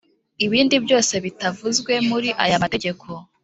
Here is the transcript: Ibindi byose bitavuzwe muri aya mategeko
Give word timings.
Ibindi 0.45 0.75
byose 0.85 1.13
bitavuzwe 1.25 1.93
muri 2.09 2.29
aya 2.43 2.63
mategeko 2.63 3.05